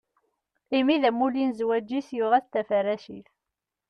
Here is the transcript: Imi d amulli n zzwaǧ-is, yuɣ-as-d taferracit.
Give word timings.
Imi 0.77 0.95
d 1.01 1.03
amulli 1.09 1.43
n 1.45 1.51
zzwaǧ-is, 1.53 2.07
yuɣ-as-d 2.17 2.47
taferracit. 2.53 3.27